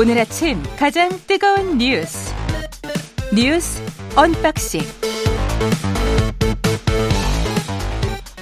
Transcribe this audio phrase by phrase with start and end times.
[0.00, 2.34] 오늘 아침 가장 뜨거운 뉴스
[3.34, 3.82] 뉴스
[4.16, 4.80] unboxing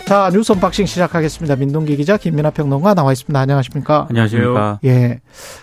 [0.06, 1.56] 자 뉴스 unboxing 시작하겠습니다.
[1.56, 3.40] 민동기 기자 김민아 평론가 나와 있습니다.
[3.40, 4.06] 안녕하십니까?
[4.08, 4.78] 안녕하십니까?
[4.84, 5.18] 예,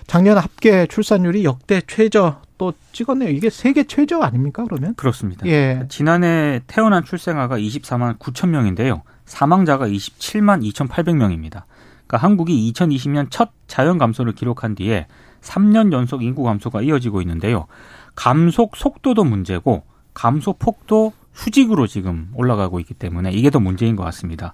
[0.06, 3.30] 작년 합계 출산율이 역대 최저 또 찍었네요.
[3.30, 4.66] 이게 세계 최저 아닙니까?
[4.66, 4.96] 그러면?
[4.96, 5.46] 그렇습니다.
[5.46, 5.86] 예.
[5.88, 9.04] 지난해 태어난 출생아가 24만 9천 명인데요.
[9.24, 11.64] 사망자가 27만 2,800명입니다.
[12.08, 15.08] 그러니까 한국이 2020년 첫 자연 감소를 기록한 뒤에
[15.42, 17.68] 3년 연속 인구 감소가 이어지고 있는데요.
[18.16, 19.84] 감속 속도도 문제고
[20.14, 24.54] 감소 폭도 수직으로 지금 올라가고 있기 때문에 이게 더 문제인 것 같습니다.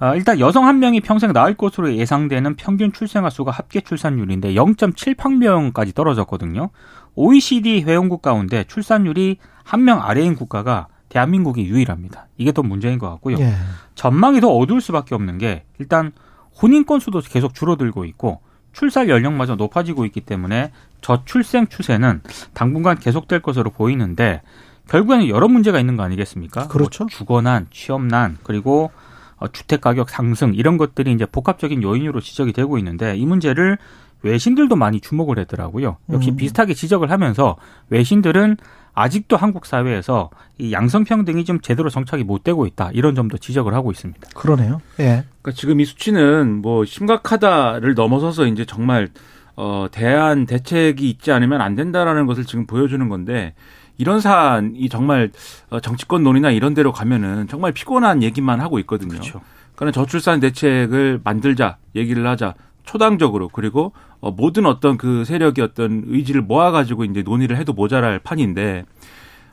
[0.00, 5.94] 아, 일단 여성 한 명이 평생 낳을 것으로 예상되는 평균 출생아 수가 합계 출산율인데 0.78명까지
[5.94, 6.70] 떨어졌거든요.
[7.16, 12.28] OECD 회원국 가운데 출산율이 한 명 아래인 국가가 대한민국이 유일합니다.
[12.36, 13.36] 이게 더 문제인 것 같고요.
[13.40, 13.52] 예.
[13.94, 16.12] 전망이 더 어두울 수밖에 없는 게 일단
[16.60, 18.40] 혼인 건수도 계속 줄어들고 있고
[18.72, 22.22] 출산 연령마저 높아지고 있기 때문에 저출생 추세는
[22.54, 24.42] 당분간 계속될 것으로 보이는데
[24.88, 26.68] 결국에는 여러 문제가 있는 거 아니겠습니까?
[26.68, 27.04] 그렇죠.
[27.04, 28.90] 뭐 주거난, 취업난, 그리고
[29.36, 33.78] 어, 주택 가격 상승 이런 것들이 이제 복합적인 요인으로 지적이 되고 있는데 이 문제를
[34.22, 35.96] 외신들도 많이 주목을 했더라고요.
[36.10, 36.36] 역시 음.
[36.36, 37.56] 비슷하게 지적을 하면서
[37.90, 38.56] 외신들은
[38.94, 43.92] 아직도 한국 사회에서 이 양성평등이 좀 제대로 정착이 못 되고 있다 이런 점도 지적을 하고
[43.92, 44.28] 있습니다.
[44.34, 44.80] 그러네요.
[44.98, 45.24] 예.
[45.40, 49.08] 그러니까 지금 이 수치는 뭐 심각하다를 넘어서서 이제 정말
[49.54, 53.54] 어 대안 대책이 있지 않으면 안 된다라는 것을 지금 보여주는 건데
[53.98, 55.30] 이런 사안이 정말
[55.70, 59.10] 어, 정치권 논의나 이런 데로 가면은 정말 피곤한 얘기만 하고 있거든요.
[59.10, 59.40] 그렇죠.
[59.74, 62.54] 그러니까 저출산 대책을 만들자 얘기를 하자
[62.88, 68.86] 초당적으로 그리고 어, 모든 어떤 그 세력이 어떤 의지를 모아가지고 이제 논의를 해도 모자랄 판인데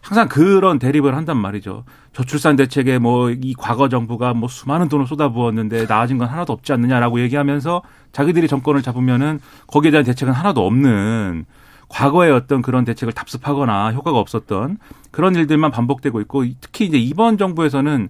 [0.01, 1.83] 항상 그런 대립을 한단 말이죠.
[2.13, 7.19] 저출산 대책에 뭐 이 과거 정부가 뭐 수많은 돈을 쏟아부었는데 나아진 건 하나도 없지 않느냐라고
[7.19, 7.81] 얘기하면서
[8.13, 11.45] 자기들이 정권을 잡으면은 거기에 대한 대책은 하나도 없는
[11.89, 14.77] 과거의 어떤 그런 대책을 답습하거나 효과가 없었던
[15.11, 18.07] 그런 일들만 반복되고 있고 특히 이제 이번 정부에서는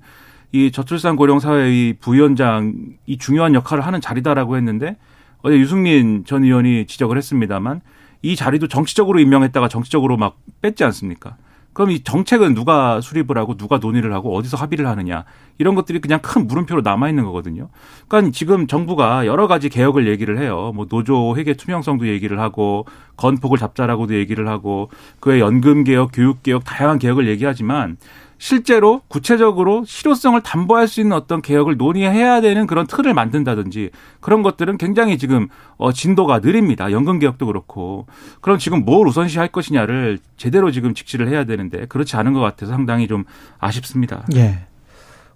[0.52, 4.98] 이 저출산 고령 사회의 부위원장이 중요한 역할을 하는 자리다라고 했는데
[5.46, 7.82] 어제 유승민 전 의원이 지적을 했습니다만
[8.24, 11.38] 이 자리도 정치적으로 임명했다가 정치적으로 막 뺐지 않습니까?
[11.72, 15.24] 그럼 이 정책은 누가 수립을 하고 누가 논의를 하고 어디서 합의를 하느냐
[15.60, 17.70] 이런 것들이 그냥 큰 물음표로 남아 있는 거거든요.
[18.08, 20.72] 그러니까 지금 정부가 여러 가지 개혁을 얘기를 해요.
[20.74, 24.90] 뭐 노조 회계 투명성도 얘기를 하고 건폭을 잡자라고도 얘기를 하고
[25.20, 27.98] 그의 연금 개혁, 교육 개혁 다양한 개혁을 얘기하지만
[28.38, 34.78] 실제로 구체적으로 실효성을 담보할 수 있는 어떤 개혁을 논의해야 되는 그런 틀을 만든다든지 그런 것들은
[34.78, 35.48] 굉장히 지금
[35.78, 36.92] 어 진도가 느립니다.
[36.92, 38.08] 연금 개혁도 그렇고.
[38.42, 43.08] 그럼 지금 뭘 우선시할 것이냐를 제대로 지금 직시를 해야 되는데 그렇지 않은 것 같아서 상당히
[43.08, 43.24] 좀
[43.60, 44.26] 아쉽습니다.
[44.36, 44.66] 예.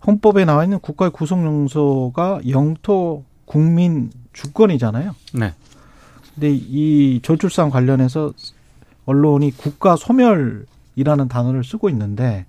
[0.06, 5.16] 헌법에 나와 있는 국가의 구성 용소가 영토 국민 주권이잖아요.
[5.34, 5.54] 네.
[6.34, 8.32] 근데 이 저출산 관련해서
[9.06, 12.46] 언론이 국가 소멸이라는 단어를 쓰고 있는데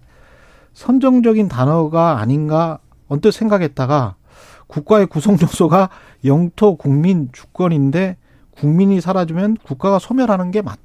[0.73, 4.15] 선정적인 단어가 아닌가 언뜻 생각했다가
[4.67, 5.89] 국가의 구성 요소가
[6.25, 8.17] 영토 국민 주권인데
[8.53, 10.79] 국민이 사라지면 국가가 소멸하는 게 맞,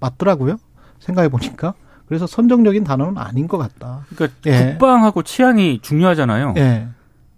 [0.00, 0.56] 맞더라고요.
[1.00, 1.74] 생각해 보니까.
[2.06, 4.04] 그래서 선정적인 단어는 아닌 것 같다.
[4.14, 4.72] 그러니까 예.
[4.72, 6.54] 국방하고 치안이 중요하잖아요.
[6.58, 6.88] 예.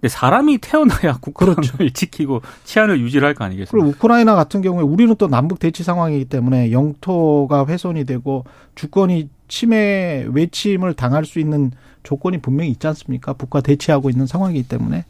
[0.01, 1.89] 근데 사람이 태어나야 국방을 그렇죠.
[1.91, 3.71] 지키고 치안을 유지를 할 거 아니겠습니까?
[3.71, 8.45] 그리고 우크라이나 같은 경우에 우리는 또 남북 대치 상황이기 때문에 영토가 훼손이 되고
[8.75, 11.71] 주권이 침해 외침을 당할 수 있는
[12.03, 13.33] 조건이 분명히 있지 않습니까?
[13.35, 15.05] 북과 대치하고 있는 상황이기 때문에.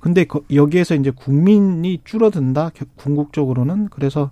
[0.00, 2.70] 근데 거- 여기에서 이제 국민이 줄어든다.
[2.74, 4.30] 겨- 궁극적으로는 그래서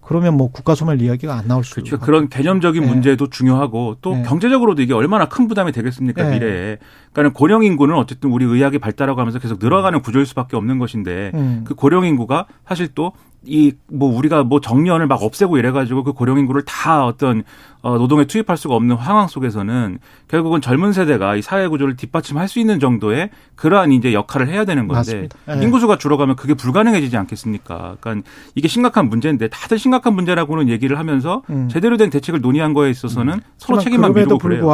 [0.00, 1.98] 그러면 뭐 국가 소멸 이야기가 안 나올 수 그렇죠.
[2.00, 2.88] 그런 개념적인 네.
[2.88, 4.22] 문제도 중요하고 또 네.
[4.22, 6.30] 경제적으로도 이게 얼마나 큰 부담이 되겠습니까 네.
[6.32, 6.78] 미래에.
[7.12, 11.64] 그러니까 고령 인구는 어쨌든 우리 의학이 발달하고 하면서 계속 늘어가는 구조일 수밖에 없는 것인데 음.
[11.66, 13.12] 그 고령 인구가 사실 또
[13.46, 17.42] 이 뭐 우리가 뭐 정년을 막 없애고 이래가지고 그 고령 인구를 다 어떤
[17.80, 19.98] 어 노동에 투입할 수가 없는 상황 속에서는
[20.28, 24.86] 결국은 젊은 세대가 이 사회 구조를 뒷받침할 수 있는 정도의 그러한 이제 역할을 해야 되는
[24.86, 25.38] 건데 맞습니다.
[25.56, 25.62] 예.
[25.64, 27.96] 인구수가 줄어가면 그게 불가능해지지 않겠습니까?
[28.00, 31.68] 그러니까 이게 심각한 문제인데 다들 심각한 문제라고는 얘기를 하면서 음.
[31.70, 34.66] 제대로 된 대책을 논의한 거에 있어서는 서로 하지만 책임만 미루고 그래요.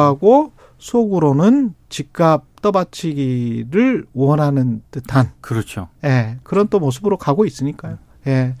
[0.79, 5.89] 속으로는 집값 떠받치기를 원하는 듯한 그렇죠.
[6.03, 7.97] 예, 그런 또 모습으로 가고 있으니까요.
[8.27, 8.55] 예.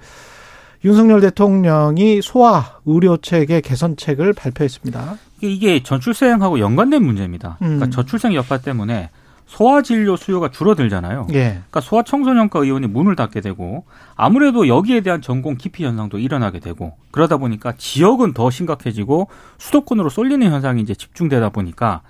[0.85, 5.17] 윤석열 대통령이 소아 의료체계 개선책을 발표했습니다.
[5.41, 7.57] 이게- 저출생하고 연관된 문제입니다.
[7.59, 7.91] 그러니까 음.
[7.91, 9.09] 저출생 여파 때문에
[9.47, 11.27] 소아 진료 수요가 줄어들잖아요.
[11.31, 11.49] 예.
[11.49, 13.85] 그러니까 소아 청소년과 의원이 문을 닫게 되고
[14.15, 20.45] 아무래도 여기에 대한 전공 기피 현상도 일어나게 되고 그러다 보니까 지역은 더 심각해지고 수도권으로 쏠리는
[20.45, 22.01] 현상이 이제 집중되다 보니까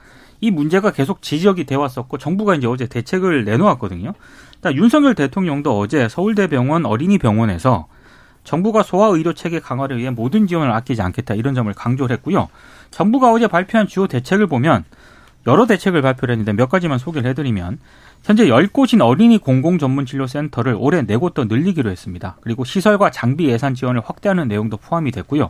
[0.41, 4.13] 이 문제가 계속 지적이 돼 왔었고 정부가 이제 어제 대책을 내놓았거든요.
[4.59, 7.87] 그러니까 윤석열 대통령도 어제 서울대병원 어린이병원에서
[8.43, 12.49] 정부가 소아 의료 체계 강화를 위해 모든 지원을 아끼지 않겠다 이런 점을 강조를 했고요.
[12.91, 14.85] 정부가 어제 발표한 주요 대책을 보면
[15.47, 17.79] 여러 대책을 발표를 했는데 몇 가지만 소개를 해드리면
[18.23, 22.38] 현재 10곳인 어린이 공공전문진료센터를 올해 4곳 더 늘리기로 했습니다.
[22.41, 25.49] 그리고 시설과 장비 예산 지원을 확대하는 내용도 포함이 됐고요.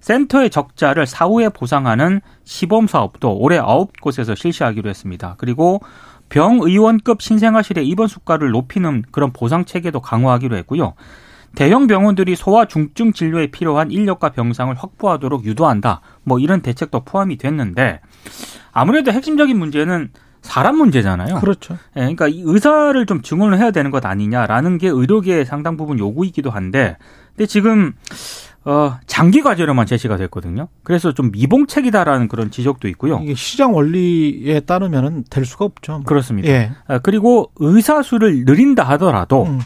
[0.00, 5.34] 센터의 적자를 사후에 보상하는 시범 사업도 올해 9곳에서 실시하기로 했습니다.
[5.38, 5.80] 그리고
[6.28, 10.94] 병의원급 신생아실의 입원 수가를 높이는 그런 보상 체계도 강화하기로 했고요.
[11.54, 16.00] 대형 병원들이 소아 중증 진료에 필요한 인력과 병상을 확보하도록 유도한다.
[16.24, 18.00] 뭐 이런 대책도 포함이 됐는데
[18.72, 20.10] 아무래도 핵심적인 문제는
[20.42, 21.40] 사람 문제잖아요.
[21.40, 21.74] 그렇죠.
[21.96, 26.50] 예, 그러니까 이 의사를 좀 증원을 해야 되는 것 아니냐라는 게 의료계의 상당 부분 요구이기도
[26.50, 26.96] 한데,
[27.36, 27.92] 근데 지금
[28.64, 30.68] 어, 장기 과제로만 제시가 됐거든요.
[30.84, 33.20] 그래서 좀 미봉책이다라는 그런 지적도 있고요.
[33.22, 36.02] 이게 시장 원리에 따르면은 될 수가 없죠.
[36.04, 36.48] 그렇습니다.
[36.48, 36.70] 예.
[36.86, 39.60] 아, 그리고 의사 수를 늘린다 하더라도 음.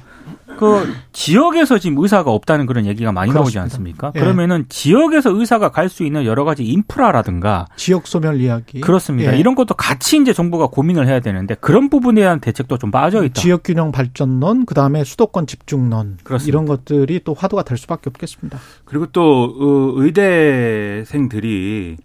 [0.58, 3.62] 그 지역에서 지금 의사가 없다는 그런 얘기가 많이 나오지 그렇습니다.
[3.62, 4.12] 않습니까?
[4.14, 4.20] 예.
[4.20, 8.80] 그러면은 지역에서 의사가 갈 수 있는 여러 가지 인프라라든가 지역 소멸 이야기.
[8.80, 9.34] 그렇습니다.
[9.34, 9.38] 예.
[9.38, 13.40] 이런 것도 같이 이제 정부가 고민을 해야 되는데 그런 부분에 대한 대책도 좀 빠져 있다.
[13.40, 16.48] 지역 균형 발전론, 그다음에 수도권 집중론 그렇습니다.
[16.48, 18.58] 이런 것들이 또 화두가 될 수밖에 없겠습니다.
[18.84, 21.96] 그리고 또 어, 의대생들이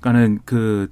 [0.00, 0.90] 그러니까는 그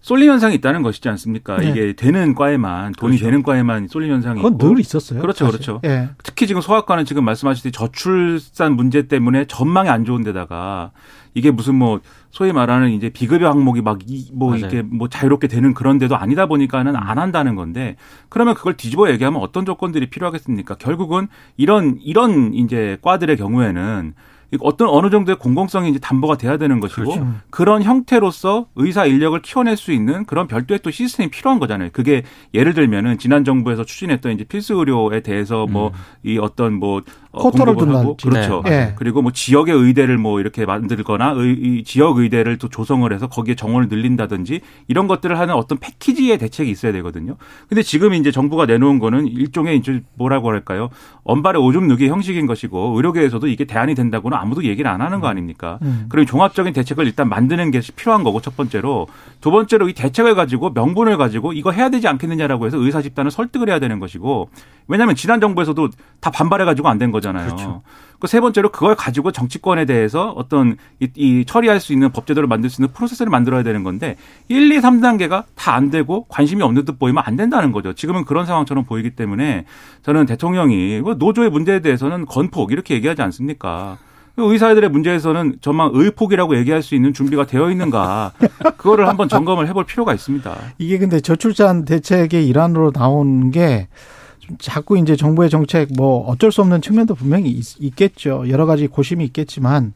[0.00, 1.58] 쏠림 현상이 있다는 것이지 않습니까?
[1.58, 1.70] 네.
[1.70, 3.24] 이게 되는 과에만 돈이 그렇죠.
[3.26, 5.20] 되는 과에만 쏠림 현상이 그건 있고 늘 있었어요.
[5.20, 5.60] 그렇죠, 사실.
[5.60, 5.80] 그렇죠.
[5.84, 6.08] 예.
[6.22, 10.92] 특히 지금 소아과는 지금 말씀하셨듯이 저출산 문제 때문에 전망이 안 좋은 데다가
[11.34, 12.00] 이게 무슨 뭐
[12.30, 14.66] 소위 말하는 이제 비급여 항목이 막뭐 맞아요.
[14.66, 17.96] 이게 뭐 자유롭게 되는 그런 데도 아니다 보니까는 안 한다는 건데
[18.28, 20.76] 그러면 그걸 뒤집어 얘기하면 어떤 조건들이 필요하겠습니까?
[20.76, 24.14] 결국은 이런 이런 이제 과들의 경우에는
[24.60, 27.26] 어떤 어느 정도의 공공성이 이제 담보가 돼야 되는 것이고 그렇죠.
[27.50, 31.90] 그런 형태로서 의사 인력을 키워낼 수 있는 그런 별도의 또 시스템이 필요한 거잖아요.
[31.92, 37.02] 그게 예를 들면은 지난 정부에서 추진했던 이제 필수 의료에 대해서 뭐이 어떤 뭐
[37.32, 38.28] 어, 공급을 하고 둔다든지.
[38.28, 38.62] 그렇죠.
[38.64, 38.70] 네.
[38.72, 38.94] 예.
[38.96, 43.54] 그리고 뭐 지역의 의대를 뭐 이렇게 만들거나 의, 이 지역 의대를 또 조성을 해서 거기에
[43.54, 47.36] 정원을 늘린다든지 이런 것들을 하는 어떤 패키지의 대책이 있어야 되거든요.
[47.68, 50.90] 근데 지금 이제 정부가 내놓은 거는 일종의 이제 뭐라고 할까요?
[51.22, 55.78] 언발의 오줌 누기 형식인 것이고 의료계에서도 이게 대안이 된다고는 아무도 얘기를 안 하는 거 아닙니까?
[55.82, 56.06] 음.
[56.08, 59.06] 그럼 종합적인 대책을 일단 만드는 게 필요한 거고 첫 번째로
[59.40, 63.68] 두 번째로 이 대책을 가지고 명분을 가지고 이거 해야 되지 않겠느냐라고 해서 의사 집단을 설득을
[63.68, 64.50] 해야 되는 것이고
[64.88, 65.88] 왜냐하면 지난 정부에서도
[66.20, 67.46] 다 반발해 가지고 안 된 거잖아요.
[67.46, 67.82] 그렇죠.
[68.18, 72.82] 그세 번째로 그걸 가지고 정치권에 대해서 어떤 이, 이 처리할 수 있는 법제도를 만들 수
[72.82, 74.16] 있는 프로세스를 만들어야 되는 건데
[74.48, 77.92] 1, 2, 3단계가 다 안 되고 관심이 없는 듯 보이면 안 된다는 거죠.
[77.94, 79.64] 지금은 그런 상황처럼 보이기 때문에
[80.02, 83.96] 저는 대통령이 그 노조의 문제에 대해서는 건폭 이렇게 얘기하지 않습니까?
[84.44, 88.32] 의사들의 문제에서는 정말 의폭이라고 얘기할 수 있는 준비가 되어 있는가
[88.76, 90.56] 그거를 한번 점검을 해볼 필요가 있습니다.
[90.78, 96.80] 이게 근데 저출산 대책의 일환으로 나온 게좀 자꾸 이제 정부의 정책 뭐 어쩔 수 없는
[96.82, 99.92] 측면도 분명히 있, 겠죠 여러 가지 고심이 있겠지만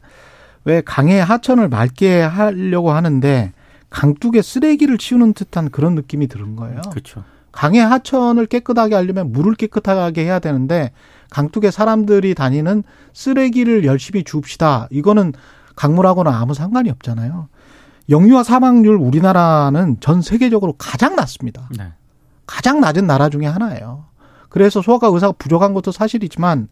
[0.63, 3.53] 왜 강의 하천을 맑게 하려고 하는데
[3.89, 6.81] 강둑에 쓰레기를 치우는 듯한 그런 느낌이 드는 거예요.
[6.89, 7.23] 그렇죠.
[7.55, 10.91] 강의 하천을 깨끗하게 하려면 물을 깨끗하게 해야 되는데
[11.29, 14.89] 강둑에 사람들이 다니는 쓰레기를 열심히 줍시다.
[14.91, 15.31] 이거는
[15.77, 17.47] 강물하고는 아무 상관이 없잖아요.
[18.09, 21.69] 영유아 사망률 우리나라는 전 세계적으로 가장 낮습니다.
[21.77, 21.93] 네.
[22.45, 24.03] 가장 낮은 나라 중에 하나예요.
[24.49, 26.67] 그래서 소아과 의사가 부족한 것도 사실이지만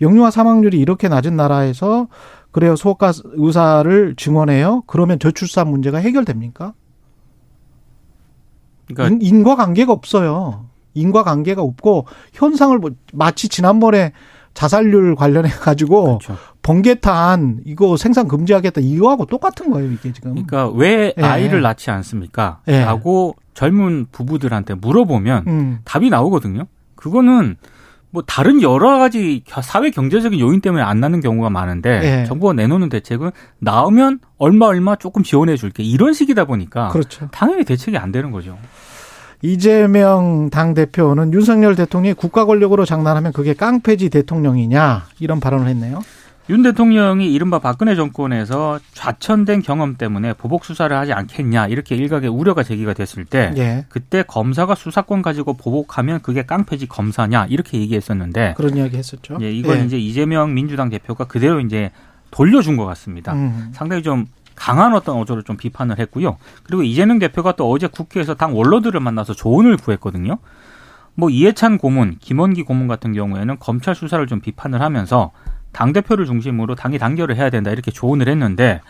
[0.00, 2.06] 영유아 사망률이 이렇게 낮은 나라에서
[2.52, 4.84] 그래요 소아과 의사를 증원해요.
[4.86, 6.74] 그러면 저출산 문제가 해결됩니까?
[8.94, 10.66] 그러니까 인, 인과관계가 없어요.
[10.94, 14.12] 인과관계가 없고 현상을 뭐 마치 지난번에
[14.54, 16.36] 자살률 관련해 가지고 그렇죠.
[16.62, 20.32] 번개탄 이거 생산 금지하겠다 이거하고 똑같은 거예요 이게 지금.
[20.32, 21.22] 그러니까 왜 예.
[21.22, 22.60] 아이를 낳지 않습니까?
[22.68, 22.84] 예.
[22.84, 25.78] 라고 젊은 부부들한테 물어보면 음.
[25.84, 26.66] 답이 나오거든요.
[26.96, 27.56] 그거는
[28.10, 32.24] 뭐 다른 여러 가지 사회 경제적인 요인 때문에 안 나는 경우가 많은데 예.
[32.26, 37.28] 정부가 내놓는 대책은 나오면 얼마 얼마 조금 지원해 줄게 이런 식이다 보니까 그렇죠.
[37.32, 38.58] 당연히 대책이 안 되는 거죠.
[39.42, 46.00] 이재명 당 대표는 윤석열 대통령이 국가 권력으로 장난하면 그게 깡패지 대통령이냐 이런 발언을 했네요.
[46.50, 52.62] 윤 대통령이 이른바 박근혜 정권에서 좌천된 경험 때문에 보복 수사를 하지 않겠냐 이렇게 일각의 우려가
[52.64, 53.86] 제기가 됐을 때 예.
[53.88, 59.38] 그때 검사가 수사권 가지고 보복하면 그게 깡패지 검사냐 이렇게 얘기했었는데 그런 이야기 했었죠.
[59.40, 59.84] 예, 이걸 예.
[59.84, 61.90] 이제 이재명 민주당 대표가 그대로 이제
[62.32, 63.34] 돌려준 것 같습니다.
[63.34, 63.70] 음.
[63.72, 66.36] 상당히 좀 강한 어떤 어조를 좀 비판을 했고요.
[66.62, 70.38] 그리고 이재명 대표가 또 어제 국회에서 당 원로들을 만나서 조언을 구했거든요.
[71.14, 75.30] 뭐 이해찬 고문, 김원기 고문 같은 경우에는 검찰 수사를 좀 비판을 하면서
[75.72, 78.80] 당 대표를 중심으로 당이 단결을 해야 된다 이렇게 조언을 했는데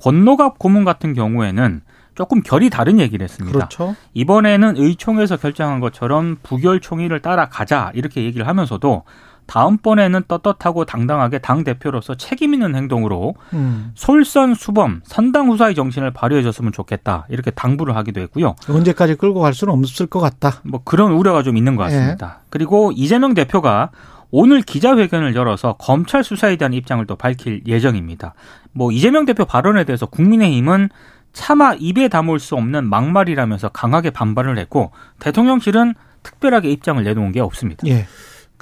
[0.00, 1.82] 권노갑 고문 같은 경우에는
[2.14, 3.56] 조금 결이 다른 얘기를 했습니다.
[3.56, 3.96] 그렇죠.
[4.12, 9.04] 이번에는 의총에서 결정한 것처럼 부결 총의를 따라가자 이렇게 얘기를 하면서도
[9.46, 13.92] 다음번에는 떳떳하고 당당하게 당 대표로서 책임 있는 행동으로 음.
[13.94, 18.54] 솔선수범 선당 후사의 정신을 발휘해 줬으면 좋겠다 이렇게 당부를 하기도 했고요.
[18.68, 20.60] 언제까지 끌고 갈 수는 없을 것 같다.
[20.64, 22.40] 뭐 그런 우려가 좀 있는 것 같습니다.
[22.50, 23.90] 그리고 이재명 대표가
[24.30, 28.34] 오늘 기자회견을 열어서 검찰 수사에 대한 입장을 또 밝힐 예정입니다.
[28.72, 30.88] 뭐 이재명 대표 발언에 대해서 국민의힘은
[31.34, 37.86] 차마 입에 담을 수 없는 막말이라면서 강하게 반발을 했고 대통령실은 특별하게 입장을 내놓은 게 없습니다.
[37.86, 38.06] 예.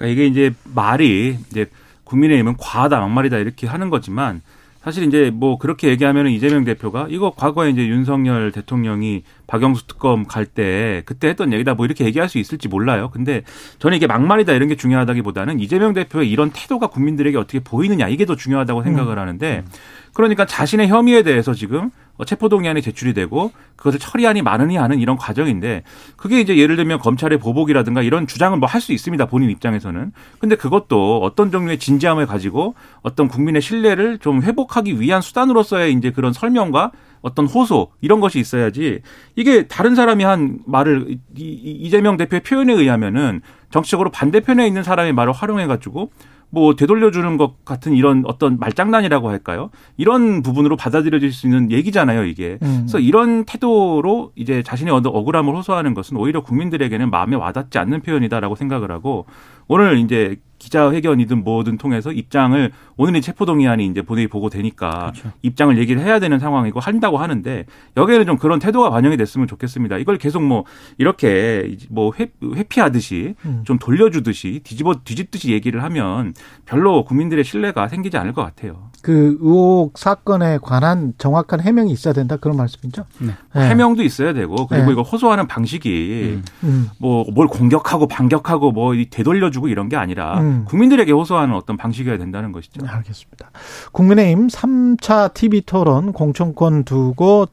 [0.01, 1.67] 그러니까 이게 이제 말이 이제
[2.05, 4.41] 국민의힘은 과하다 막말이다 이렇게 하는 거지만
[4.83, 10.47] 사실 이제 뭐 그렇게 얘기하면 이재명 대표가 이거 과거에 이제 윤석열 대통령이 박영수 특검 갈
[10.47, 13.11] 때 그때 했던 얘기다 뭐 이렇게 얘기할 수 있을지 몰라요.
[13.13, 13.43] 근데
[13.79, 18.37] 저는 이게 막말이다 이런 게 중요하다기보다는 이재명 대표의 이런 태도가 국민들에게 어떻게 보이느냐 이게 더
[18.37, 19.65] 중요하다고 생각을 하는데
[20.13, 21.91] 그러니까 자신의 혐의에 대해서 지금
[22.25, 25.83] 체포동의안이 제출이 되고 그것을 처리안이 많으니 하는 이런 과정인데
[26.17, 29.27] 그게 이제 예를 들면 검찰의 보복이라든가 이런 주장을 뭐할 수 있습니다.
[29.27, 30.13] 본인 입장에서는.
[30.39, 36.33] 근데 그것도 어떤 종류의 진지함을 가지고 어떤 국민의 신뢰를 좀 회복하기 위한 수단으로서의 이제 그런
[36.33, 39.01] 설명과 어떤 호소 이런 것이 있어야지
[39.37, 45.67] 이게 다른 사람이 한 말을 이재명 대표의 표현에 의하면은 정치적으로 반대편에 있는 사람의 말을 활용해
[45.67, 46.11] 가지고
[46.51, 49.71] 뭐 되돌려주는 것 같은 이런 어떤 말장난이라고 할까요?
[49.97, 52.59] 이런 부분으로 받아들여질 수 있는 얘기잖아요, 이게.
[52.63, 52.79] 음.
[52.83, 58.57] 그래서 이런 태도로 이제 자신의 어떤 억울함을 호소하는 것은 오히려 국민들에게는 마음에 와닿지 않는 표현이다라고
[58.57, 59.27] 생각을 하고
[59.69, 65.33] 오늘 이제 기자회견이든 뭐든 통해서 입장을 오늘의 체포동의안이 이제 본회의 보고되니까 그렇죠.
[65.43, 67.65] 입장을 얘기를 해야 되는 상황이고 한다고 하는데
[67.97, 69.97] 여기에는 좀 그런 태도가 반영이 됐으면 좋겠습니다.
[69.97, 70.65] 이걸 계속 뭐
[70.99, 73.63] 이렇게 뭐 회, 회피하듯이 음.
[73.65, 76.35] 좀 돌려주듯이 뒤집어 뒤집듯이 얘기를 하면
[76.67, 78.91] 별로 국민들의 신뢰가 생기지 않을 것 같아요.
[79.03, 83.07] 그 의혹 사건에 관한 정확한 해명이 있어야 된다 그런 말씀이죠?
[83.19, 83.33] 네.
[83.55, 83.69] 네.
[83.69, 84.93] 해명도 있어야 되고 그리고 네.
[84.93, 86.91] 이거 호소하는 방식이 음.
[86.99, 90.65] 뭐뭘 공격하고 반격하고 뭐 되돌려주고 이런 게 아니라 음.
[90.67, 92.83] 국민들에게 호소하는 어떤 방식이어야 된다는 것이죠.
[92.83, 93.51] 네, 알겠습니다.
[93.93, 97.47] 국민의힘 3차 TV 토론 공천권 두고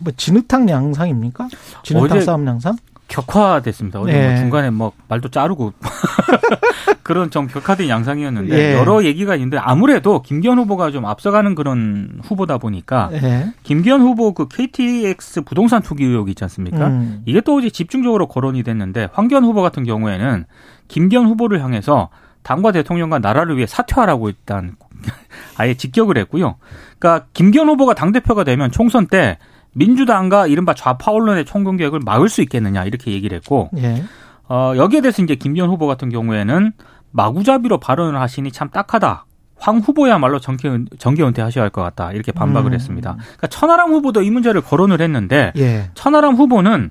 [0.00, 1.48] 뭐 진흙탕 양상입니까?
[1.82, 2.76] 진흙탕 싸움 양상?
[3.08, 4.00] 격화됐습니다.
[4.00, 4.28] 어제 뭐 네.
[4.28, 5.72] 뭐 중간에 뭐 말도 자르고
[7.02, 8.74] 그런 좀 격화된 양상이었는데 네.
[8.74, 13.52] 여러 얘기가 있는데 아무래도 김기현 후보가 좀 앞서가는 그런 후보다 보니까 네.
[13.62, 16.88] 김기현 후보 그 KTX 부동산 투기 의혹이 있지 않습니까?
[16.88, 17.22] 음.
[17.26, 20.46] 이게 또 이제 집중적으로 거론이 됐는데 황교안 후보 같은 경우에는
[20.88, 22.08] 김기현 후보를 향해서
[22.44, 24.76] 당과 대통령과 나라를 위해 사퇴하라고 일단
[25.58, 26.56] 아예 직격을 했고요.
[26.98, 29.38] 그러니까 김기현 후보가 당 대표가 되면 총선 때
[29.72, 34.04] 민주당과 이른바 좌파 언론의 총공격을 막을 수 있겠느냐 이렇게 얘기를 했고 예.
[34.48, 36.72] 어, 여기에 대해서 이제 김기현 후보 같은 경우에는
[37.10, 39.24] 마구잡이로 발언을 하시니 참 딱하다.
[39.56, 42.12] 황 후보야말로 정계, 정계 은퇴하셔야 할 것 같다.
[42.12, 42.74] 이렇게 반박을 음.
[42.74, 43.14] 했습니다.
[43.16, 45.90] 그러니까 천하람 후보도 이 문제를 거론을 했는데 예.
[45.94, 46.90] 천하람 후보는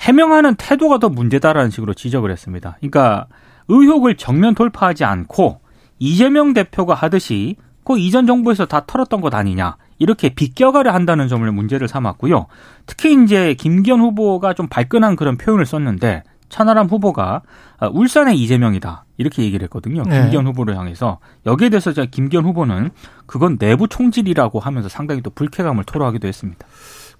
[0.00, 2.76] 해명하는 태도가 더 문제다라는 식으로 지적을 했습니다.
[2.78, 3.26] 그러니까
[3.68, 5.60] 의혹을 정면 돌파하지 않고
[5.98, 11.88] 이재명 대표가 하듯이 그 이전 정부에서 다 털었던 것 아니냐 이렇게 비껴가려 한다는 점을 문제를
[11.88, 12.46] 삼았고요.
[12.86, 17.42] 특히 이제 김기현 후보가 좀 발끈한 그런 표현을 썼는데 천하람 후보가
[17.78, 20.02] 아, 울산의 이재명이다 이렇게 얘기를 했거든요.
[20.04, 20.22] 네.
[20.22, 22.90] 김기현 후보를 향해서 여기에 대해서 김기현 후보는
[23.26, 26.66] 그건 내부 총질이라고 하면서 상당히 또 불쾌감을 토로하기도 했습니다.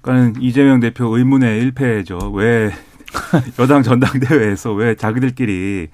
[0.00, 2.32] 그러니까 이재명 대표 의문의 일패죠.
[2.34, 2.70] 왜
[3.58, 5.88] 여당 전당대회에서 왜 자기들끼리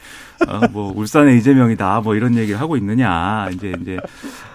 [0.49, 3.97] 어, 뭐 울산의 이재명이다 뭐 이런 얘기를 하고 있느냐 이제 이제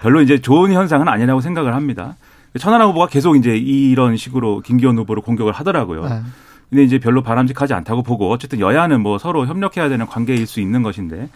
[0.02, 2.16] 별로 이제 좋은 현상은 아니라고 생각을 합니다.
[2.58, 6.04] 천하람 후보가 계속 이제 이런 식으로 김기현 후보를 공격을 하더라고요.
[6.08, 6.22] 네.
[6.68, 10.82] 근데 이제 별로 바람직하지 않다고 보고 어쨌든 여야는 뭐 서로 협력해야 되는 관계일 수 있는
[10.82, 11.28] 것인데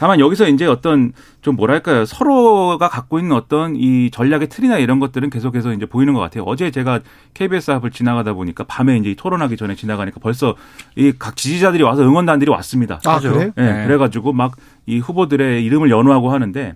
[0.00, 5.28] 다만 여기서 이제 어떤 좀 뭐랄까요 서로가 갖고 있는 어떤 이 전략의 틀이나 이런 것들은
[5.28, 6.44] 계속해서 이제 보이는 것 같아요.
[6.44, 7.00] 어제 제가
[7.34, 10.54] KBS 앞을 지나가다 보니까 밤에 이제 토론하기 전에 지나가니까 벌써
[10.96, 12.98] 이 각 지지자들이 와서 응원단들이 왔습니다.
[13.04, 13.52] 아 그래?
[13.54, 13.86] 네, 네.
[13.86, 14.52] 그래가지고 막
[14.86, 16.74] 이 후보들의 이름을 연호하고 하는데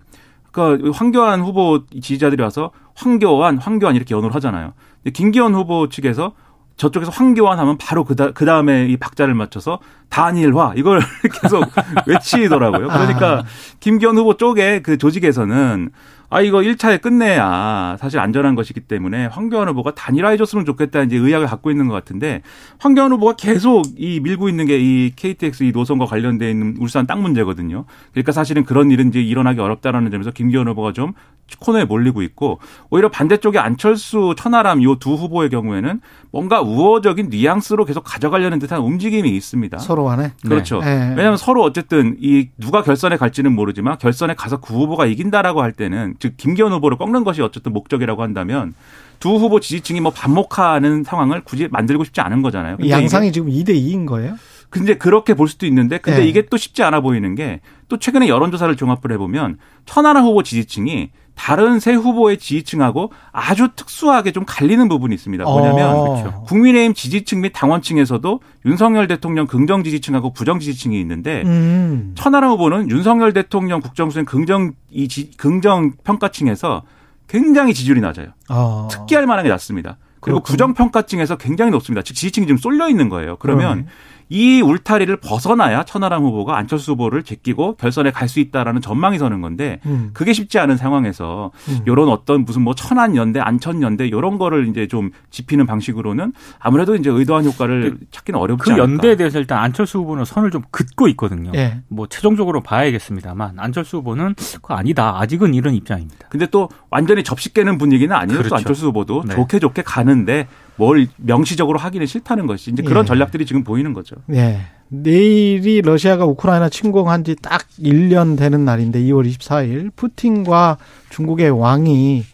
[0.52, 4.74] 그러니까 황교안 후보 지지자들이 와서 황교안, 황교안 이렇게 연호를 하잖아요.
[5.02, 6.34] 근데 김기현 후보 측에서
[6.76, 9.78] 저쪽에서 황교안 하면 바로 그, 다, 그 다음에 이 박자를 맞춰서
[10.08, 11.00] 단일화 이걸
[11.42, 11.64] 계속
[12.06, 12.88] 외치더라고요.
[12.88, 13.44] 그러니까 아.
[13.80, 15.90] 김기현 후보 쪽에 그 조직에서는
[16.30, 21.46] 아 이거 1차에 끝내야 사실 안전한 것이기 때문에 황교안 후보가 단일화해 줬으면 좋겠다 이제 의학을
[21.46, 22.42] 갖고 있는 것 같은데
[22.78, 27.22] 황교안 후보가 계속 이 밀고 있는 게 이 KTX 이 노선과 관련돼 있는 울산 땅
[27.22, 27.84] 문제거든요.
[28.12, 31.12] 그러니까 사실은 그런 일은 이제 일어나기 어렵다라는 점에서 김기현 후보가 좀
[31.60, 32.58] 코너에 몰리고 있고
[32.90, 36.00] 오히려 반대쪽에 안철수, 천하람 요 두 후보의 경우에는
[36.30, 39.78] 뭔가 우호적인 뉘앙스로 계속 가져가려는 듯한 움직임이 있습니다.
[39.78, 40.80] 서로 간에 그렇죠.
[40.80, 40.86] 네.
[40.86, 41.08] 네.
[41.10, 46.13] 왜냐하면 서로 어쨌든 이 누가 결선에 갈지는 모르지만 결선에 가서 그 후보가 이긴다라고 할 때는
[46.18, 48.74] 즉 김기현 후보를 꺾는 것이 어쨌든 목적이라고 한다면
[49.20, 52.76] 두 후보 지지층이 뭐 반목하는 상황을 굳이 만들고 싶지 않은 거잖아요.
[52.88, 54.36] 양상이 지금 2대 2인 거예요?
[54.70, 56.26] 근데 그렇게 볼 수도 있는데 근데 네.
[56.26, 61.80] 이게 또 쉽지 않아 보이는 게 또 최근에 여론조사를 종합을 해보면 천하람 후보 지지층이 다른
[61.80, 65.44] 세 후보의 지지층하고 아주 특수하게 좀 갈리는 부분이 있습니다.
[65.44, 66.22] 뭐냐면 어.
[66.22, 66.42] 그렇죠.
[66.44, 72.12] 국민의힘 지지층 및 당원층에서도 윤석열 대통령 긍정 지지층하고 부정 지지층이 있는데 음.
[72.16, 76.82] 천하람 후보는 윤석열 대통령 국정수행 긍정 이 지- 긍정 평가층에서
[77.28, 78.28] 굉장히 지지율이 낮아요.
[78.48, 78.88] 어.
[78.90, 79.96] 특기할 만한 게 낮습니다.
[80.20, 80.42] 그리고 그렇군요.
[80.42, 82.02] 부정 평가층에서 굉장히 높습니다.
[82.02, 83.36] 즉 지지층이 좀 쏠려 있는 거예요.
[83.38, 83.86] 그러면 그러네.
[84.28, 89.80] 이 울타리를 벗어나야 천하람 후보가 안철수 후보를 제끼고 결선에 갈 수 있다라는 전망이 서는 건데
[89.86, 90.10] 음.
[90.14, 91.80] 그게 쉽지 않은 상황에서 음.
[91.86, 96.96] 요런 어떤 무슨 뭐 천안 연대, 안천 연대 요런 거를 이제 좀 짚히는 방식으로는 아무래도
[96.96, 98.82] 이제 의도한 효과를 찾기는 어렵지 그 않을까.
[98.92, 101.52] 연대에 대해서 일단 안철수 후보는 선을 좀 긋고 있거든요.
[101.54, 101.82] 예.
[101.88, 105.20] 뭐 최종적으로 봐야겠습니다만 안철수 후보는 그거 아니다.
[105.20, 106.26] 아직은 이런 입장입니다.
[106.30, 108.38] 근데 또 완전히 접시 깨는 분위기는 아니에요.
[108.38, 108.56] 또 그렇죠.
[108.56, 109.34] 안철수 후보도 네.
[109.34, 113.06] 좋게 좋게 가는데 뭘 명시적으로 하기는 싫다는 것이 이제 그런 예.
[113.06, 114.16] 전략들이 지금 보이는 거죠.
[114.32, 114.60] 예.
[114.88, 120.78] 내일이 러시아가 우크라이나 침공한 지 딱 1년 되는 날인데 2월 24일 푸틴과
[121.10, 122.24] 중국의 왕이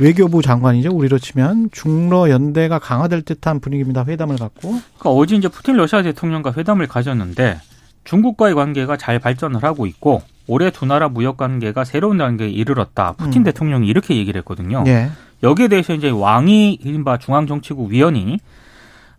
[0.00, 0.90] 외교부 장관이죠.
[0.92, 4.04] 우리로 치면 중러 연대가 강화될 듯한 분위기입니다.
[4.06, 4.70] 회담을 갖고.
[4.70, 7.58] 그러니까 어제 이제 푸틴 러시아 대통령과 회담을 가졌는데
[8.04, 13.12] 중국과의 관계가 잘 발전을 하고 있고 올해 두 나라 무역 관계가 새로운 단계에 이르렀다.
[13.12, 13.44] 푸틴 음.
[13.44, 14.84] 대통령이 이렇게 얘기를 했거든요.
[14.86, 15.10] 예.
[15.42, 18.38] 여기에 대해서 이제 왕이 이른바 중앙정치국 위원이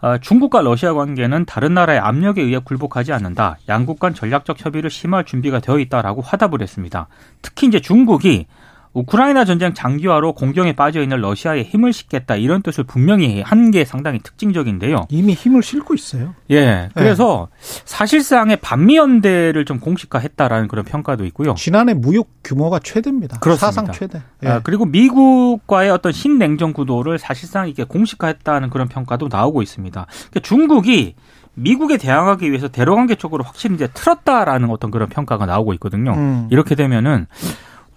[0.02, 3.58] 어, 중국과 러시아 관계는 다른 나라의 압력에 의해 굴복하지 않는다.
[3.70, 7.08] 양국 간 전략적 협의를 심화할 준비가 되어 있다라고 화답을 했습니다.
[7.44, 8.48] 특히 이제 중국이
[8.94, 14.20] 우크라이나 전쟁 장기화로 공경에 빠져 있는 러시아에 힘을 싣겠다 이런 뜻을 분명히 한 게 상당히
[14.20, 15.06] 특징적인데요.
[15.10, 16.34] 이미 힘을 싣고 있어요.
[16.50, 16.90] 예.
[16.94, 17.48] 그래서
[17.86, 21.54] 사실상의 반미 연대를 좀 공식화했다라는 그런 평가도 있고요.
[21.54, 23.40] 지난해 무역 규모가 최대입니다.
[23.40, 23.66] 그렇습니다.
[23.72, 24.22] 사상 최대.
[24.44, 24.48] 예.
[24.50, 30.06] 아, 그리고 미국과의 어떤 신냉전 구도를 사실상 이게 공식화했다는 그런 평가도 나오고 있습니다.
[30.10, 31.16] 그러니까 중국이
[31.54, 36.14] 미국에 대항하기 위해서 대로관계 쪽으로 확실히 이제 틀었다라는 어떤 그런 평가가 나오고 있거든요.
[36.14, 36.48] 음.
[36.52, 37.28] 이렇게 되면은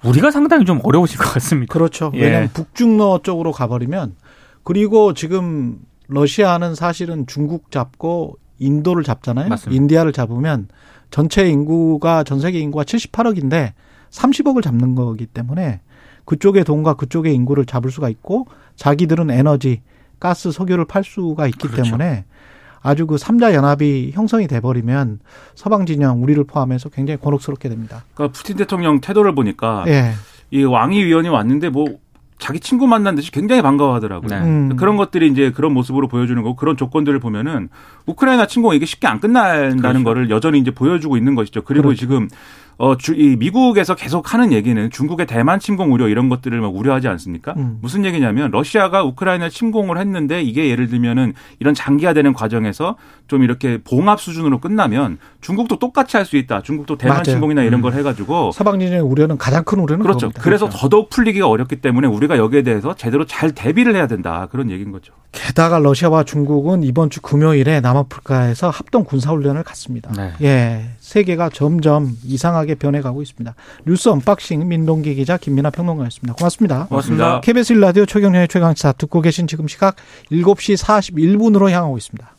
[0.05, 1.73] 우리가 상당히 좀 어려워질 것 같습니다.
[1.73, 2.11] 그렇죠.
[2.15, 2.23] 예.
[2.23, 4.15] 왜냐하면 북중러 쪽으로 가버리면
[4.63, 9.49] 그리고 지금 러시아는 사실은 중국 잡고 인도를 잡잖아요.
[9.49, 9.77] 맞습니다.
[9.83, 10.69] 인디아를 잡으면
[11.11, 13.73] 전체 인구가 전 세계 인구가 78억인데
[14.11, 15.81] 30억을 잡는 거기 때문에
[16.25, 19.83] 그쪽의 돈과 그쪽의 인구를 잡을 수가 있고 자기들은 에너지,
[20.19, 21.83] 가스, 석유를 팔 수가 있기 그렇죠.
[21.83, 22.25] 때문에
[22.85, 25.19] 아주 그 삼자 연합이 형성이 돼 버리면
[25.55, 28.05] 서방 진영 우리를 포함해서 굉장히 곤혹스럽게 됩니다.
[28.13, 30.13] 그러니까 푸틴 대통령 태도를 보니까 예.
[30.51, 31.87] 이 왕위 위원이 왔는데 뭐
[32.39, 34.29] 자기 친구 만난 듯이 굉장히 반가워하더라고요.
[34.29, 34.47] 네.
[34.47, 34.77] 음.
[34.77, 37.71] 그런 것들이 이제 그런 모습으로 보여주는 거고 그런 조건들을 보면은
[38.05, 40.05] 우크라이나 침공 이게 쉽게 안 끝난다는 그렇죠.
[40.05, 41.63] 거를 여전히 이제 보여주고 있는 것이죠.
[41.63, 42.01] 그리고 그렇죠.
[42.01, 42.29] 지금
[42.77, 47.09] 어, 주, 이 미국에서 계속 하는 얘기는 중국의 대만 침공 우려 이런 것들을 막 우려하지
[47.09, 47.55] 않습니까?
[47.57, 47.79] 음.
[47.81, 52.97] 무슨 얘기냐면 러시아가 우크라이나 침공을 했는데 이게 예를 들면은 이런 장기화되는 과정에서
[53.29, 56.63] 좀 이렇게 봉합 수준으로 끝나면 중국도 똑같이 할 수 있다.
[56.63, 57.25] 중국도 대만 맞아요.
[57.25, 57.83] 침공이나 이런 음.
[57.83, 60.29] 걸 해가지고 서방 진영의 우려는 가장 큰 우려는 그렇죠.
[60.29, 60.41] 그겁니다.
[60.43, 64.49] 그래서 더더욱 풀리기가 어렵기 때문에 우리가 여기에 대해서 제대로 잘 대비를 해야 된다.
[64.51, 65.13] 그런 얘기인 거죠.
[65.33, 70.11] 게다가 러시아와 중국은 이번 주 금요일에 남아프리카에서 합동 군사훈련을 갖습니다.
[70.17, 70.33] 네.
[70.43, 73.55] 예, 세계가 점점 이상하게 변해가고 있습니다.
[73.87, 76.35] 뉴스 unboxing 민동기 기자 김민아 평론가였습니다.
[76.35, 76.87] 고맙습니다.
[76.87, 77.41] 고맙습니다.
[77.41, 79.97] KBS 1라디오 최경영의 최강시사 듣고 계신 지금 시각
[80.31, 82.34] 7시 41분으로 향하고 있습니다.